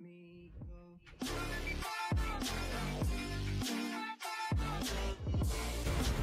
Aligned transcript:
me 0.00 0.52
go. 0.58 0.66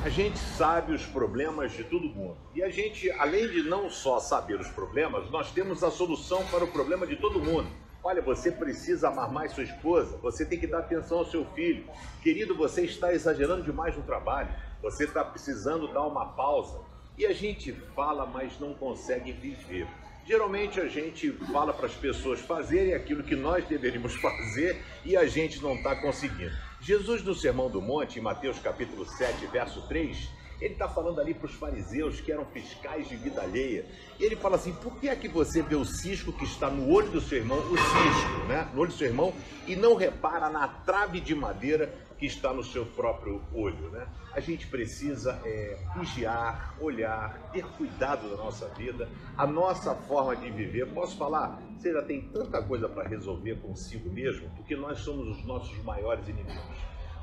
A 0.04 0.10
gente 0.10 0.38
sabe 0.38 0.94
os 0.94 1.06
problemas 1.06 1.72
de 1.72 1.84
todo 1.86 2.10
mundo. 2.10 2.38
E 2.54 2.62
a 2.62 2.70
gente, 2.70 3.10
além 3.12 3.48
de 3.48 3.64
não 3.64 3.90
só 3.90 4.20
saber 4.20 4.60
os 4.60 4.68
problemas, 4.68 5.30
nós 5.32 5.52
temos 5.52 5.84
a 5.84 5.90
solução 5.90 6.46
para 6.48 6.64
o 6.64 6.68
problema 6.68 7.08
de 7.08 7.16
todo 7.16 7.40
mundo. 7.40 7.68
Olha, 8.04 8.22
você 8.22 8.52
precisa 8.52 9.08
amar 9.08 9.32
mais 9.32 9.54
sua 9.54 9.64
esposa, 9.64 10.18
você 10.18 10.46
tem 10.46 10.60
que 10.60 10.68
dar 10.68 10.80
atenção 10.80 11.20
ao 11.20 11.26
seu 11.26 11.46
filho. 11.54 11.86
Querido, 12.22 12.54
você 12.54 12.84
está 12.84 13.14
exagerando 13.14 13.64
demais 13.64 13.96
no 13.96 14.04
trabalho, 14.04 14.54
você 14.82 15.06
está 15.06 15.24
precisando 15.24 15.88
dar 15.88 16.06
uma 16.06 16.26
pausa. 16.34 16.82
E 17.18 17.26
a 17.26 17.32
gente 17.32 17.72
fala, 17.96 18.26
mas 18.26 18.60
não 18.60 18.74
consegue 18.74 19.32
viver. 19.32 19.88
Geralmente 20.26 20.80
a 20.80 20.88
gente 20.88 21.32
fala 21.52 21.74
para 21.74 21.86
as 21.86 21.94
pessoas 21.94 22.40
fazerem 22.40 22.94
aquilo 22.94 23.24
que 23.24 23.36
nós 23.36 23.66
deveríamos 23.68 24.16
fazer 24.22 24.82
e 25.04 25.18
a 25.18 25.26
gente 25.26 25.62
não 25.62 25.76
está 25.76 25.96
conseguindo. 25.98 26.56
Jesus, 26.80 27.24
no 27.24 27.36
Sermão 27.36 27.70
do 27.70 27.82
Monte, 27.82 28.20
em 28.20 28.22
Mateus 28.22 28.58
capítulo 28.60 29.06
7, 29.06 29.46
verso 29.48 29.86
3, 29.88 30.30
ele 30.64 30.74
está 30.74 30.88
falando 30.88 31.20
ali 31.20 31.34
para 31.34 31.46
os 31.46 31.54
fariseus 31.56 32.22
que 32.22 32.32
eram 32.32 32.46
fiscais 32.46 33.10
de 33.10 33.18
vida 33.18 33.42
alheia. 33.42 33.86
E 34.18 34.24
ele 34.24 34.38
fala 34.38 34.56
assim: 34.56 34.74
por 34.74 34.98
que 34.98 35.10
é 35.10 35.16
que 35.16 35.28
você 35.28 35.62
vê 35.62 35.76
o 35.76 35.84
cisco 35.84 36.32
que 36.32 36.46
está 36.46 36.70
no 36.70 36.90
olho 36.90 37.12
do 37.12 37.20
seu 37.20 37.40
irmão, 37.40 37.58
o 37.60 37.78
cisco, 37.78 38.48
né? 38.48 38.70
No 38.74 38.80
olho 38.80 38.90
do 38.90 38.98
seu 38.98 39.08
irmão, 39.08 39.34
e 39.68 39.76
não 39.76 39.96
repara 39.96 40.50
na 40.50 40.66
trave 40.68 41.20
de 41.20 41.36
madeira 41.36 41.94
que 42.18 42.26
está 42.26 42.54
no 42.54 42.64
seu 42.64 42.86
próprio 42.86 43.42
olho, 43.54 43.90
né? 43.90 44.08
A 44.32 44.40
gente 44.40 44.66
precisa 44.68 45.38
é, 45.44 45.78
vigiar, 45.98 46.78
olhar, 46.80 47.52
ter 47.52 47.66
cuidado 47.66 48.30
da 48.30 48.38
nossa 48.38 48.70
vida, 48.70 49.10
a 49.38 49.46
nossa 49.46 49.94
forma 49.94 50.34
de 50.34 50.50
viver. 50.50 50.88
Posso 50.94 51.18
falar? 51.18 51.62
Você 51.78 51.92
já 51.92 52.02
tem 52.02 52.22
tanta 52.30 52.64
coisa 52.64 52.88
para 52.88 53.06
resolver 53.06 53.58
consigo 53.58 54.10
mesmo, 54.10 54.50
porque 54.56 54.78
nós 54.78 55.00
somos 55.00 55.28
os 55.28 55.46
nossos 55.46 55.78
maiores 55.84 56.26
inimigos. 56.30 56.78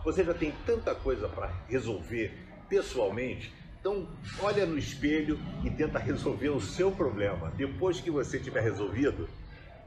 Você 0.05 0.25
já 0.25 0.35
tem 0.35 0.53
tanta 0.67 0.95
coisa 0.95 1.27
para 1.27 1.47
resolver 1.67 2.51
pessoalmente, 2.71 3.53
então 3.81 4.07
olha 4.41 4.65
no 4.65 4.79
espelho 4.79 5.39
e 5.65 5.71
tenta 5.71 5.99
resolver 5.99 6.51
o 6.51 6.61
seu 6.61 6.93
problema. 6.93 7.53
Depois 7.57 8.01
que 8.01 8.11
você 8.11 8.39
tiver 8.39 8.63
resolvido, 8.63 9.29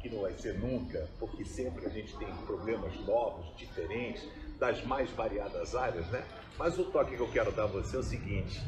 que 0.01 0.09
não 0.09 0.21
vai 0.21 0.33
ser 0.33 0.59
nunca, 0.59 1.07
porque 1.17 1.45
sempre 1.45 1.85
a 1.85 1.89
gente 1.89 2.13
tem 2.17 2.27
problemas 2.45 2.93
novos, 3.07 3.55
diferentes, 3.55 4.27
das 4.59 4.83
mais 4.83 5.09
variadas 5.11 5.75
áreas, 5.75 6.05
né? 6.07 6.23
Mas 6.59 6.77
o 6.77 6.83
toque 6.85 7.15
que 7.15 7.21
eu 7.21 7.29
quero 7.29 7.51
dar 7.51 7.63
a 7.63 7.67
você 7.67 7.95
é 7.95 7.99
o 7.99 8.03
seguinte: 8.03 8.61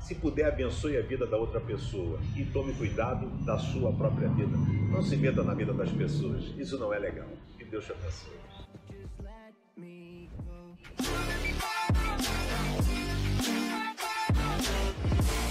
se 0.00 0.14
puder, 0.16 0.46
abençoe 0.46 0.96
a 0.96 1.02
vida 1.02 1.26
da 1.26 1.36
outra 1.36 1.60
pessoa 1.60 2.20
e 2.36 2.44
tome 2.44 2.74
cuidado 2.74 3.26
da 3.44 3.58
sua 3.58 3.92
própria 3.92 4.28
vida. 4.28 4.56
Não 4.90 5.02
se 5.02 5.16
meta 5.16 5.42
na 5.42 5.54
vida 5.54 5.72
das 5.72 5.90
pessoas, 5.90 6.44
isso 6.58 6.78
não 6.78 6.92
é 6.92 6.98
legal. 6.98 7.28
Que 7.56 7.64
Deus 7.64 7.86
te 7.86 7.92
abençoe. 7.92 8.51